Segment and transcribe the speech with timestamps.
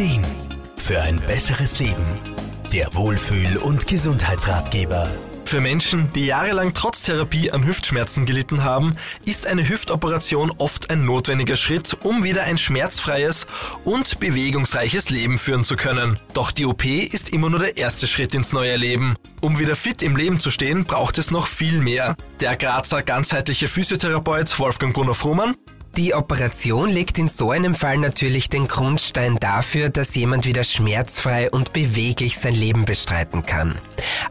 [0.00, 0.24] Ideen
[0.78, 2.06] für ein besseres Leben.
[2.72, 5.10] Der Wohlfühl- und Gesundheitsratgeber.
[5.44, 11.04] Für Menschen, die jahrelang trotz Therapie an Hüftschmerzen gelitten haben, ist eine Hüftoperation oft ein
[11.04, 13.46] notwendiger Schritt, um wieder ein schmerzfreies
[13.84, 16.18] und bewegungsreiches Leben führen zu können.
[16.32, 19.16] Doch die OP ist immer nur der erste Schritt ins neue Leben.
[19.42, 22.16] Um wieder fit im Leben zu stehen, braucht es noch viel mehr.
[22.40, 25.56] Der Grazer ganzheitliche Physiotherapeut Wolfgang Brunner Frumann
[26.00, 31.50] die Operation legt in so einem Fall natürlich den Grundstein dafür, dass jemand wieder schmerzfrei
[31.50, 33.78] und beweglich sein Leben bestreiten kann.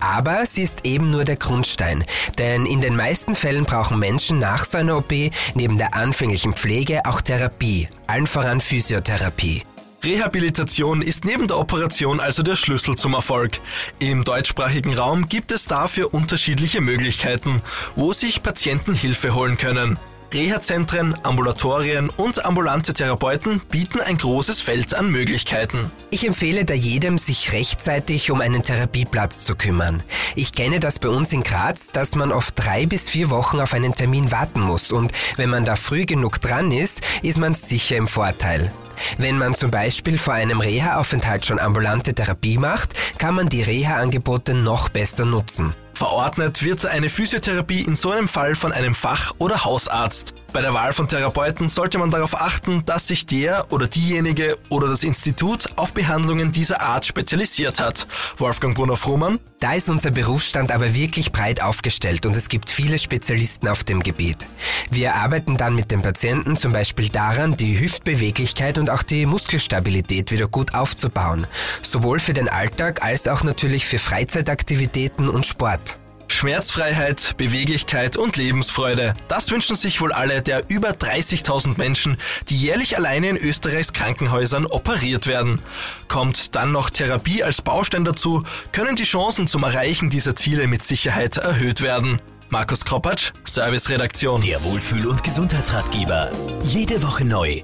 [0.00, 2.02] Aber sie ist eben nur der Grundstein,
[2.36, 5.12] denn in den meisten Fällen brauchen Menschen nach so einer OP
[5.54, 9.62] neben der anfänglichen Pflege auch Therapie, allen voran Physiotherapie.
[10.02, 13.60] Rehabilitation ist neben der Operation also der Schlüssel zum Erfolg.
[14.00, 17.62] Im deutschsprachigen Raum gibt es dafür unterschiedliche Möglichkeiten,
[17.94, 19.96] wo sich Patienten Hilfe holen können.
[20.32, 25.90] Reha-Zentren, Ambulatorien und ambulante Therapeuten bieten ein großes Feld an Möglichkeiten.
[26.10, 30.02] Ich empfehle da jedem, sich rechtzeitig um einen Therapieplatz zu kümmern.
[30.34, 33.74] Ich kenne das bei uns in Graz, dass man oft drei bis vier Wochen auf
[33.74, 37.96] einen Termin warten muss und wenn man da früh genug dran ist, ist man sicher
[37.96, 38.72] im Vorteil.
[39.18, 44.54] Wenn man zum Beispiel vor einem Reha-Aufenthalt schon ambulante Therapie macht, kann man die Reha-Angebote
[44.54, 45.74] noch besser nutzen.
[45.94, 50.34] Verordnet wird eine Physiotherapie in so einem Fall von einem Fach- oder Hausarzt.
[50.52, 54.88] Bei der Wahl von Therapeuten sollte man darauf achten, dass sich der oder diejenige oder
[54.88, 58.06] das Institut auf Behandlungen dieser Art spezialisiert hat.
[58.36, 59.40] Wolfgang Brunner-Frumann.
[59.60, 64.02] Da ist unser Berufsstand aber wirklich breit aufgestellt und es gibt viele Spezialisten auf dem
[64.02, 64.46] Gebiet.
[64.90, 70.32] Wir arbeiten dann mit den Patienten zum Beispiel daran, die Hüftbeweglichkeit und auch die Muskelstabilität
[70.32, 71.46] wieder gut aufzubauen.
[71.80, 75.98] Sowohl für den Alltag als auch natürlich für Freizeitaktivitäten und Sport.
[76.32, 79.14] Schmerzfreiheit, Beweglichkeit und Lebensfreude.
[79.28, 82.16] Das wünschen sich wohl alle der über 30.000 Menschen,
[82.48, 85.60] die jährlich alleine in Österreichs Krankenhäusern operiert werden.
[86.08, 90.82] Kommt dann noch Therapie als Baustein dazu, können die Chancen zum Erreichen dieser Ziele mit
[90.82, 92.20] Sicherheit erhöht werden.
[92.48, 94.42] Markus Kropatsch, Serviceredaktion.
[94.42, 96.30] Der Wohlfühl- und Gesundheitsratgeber.
[96.62, 97.62] Jede Woche neu.